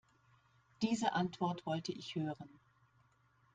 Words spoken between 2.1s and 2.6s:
hören.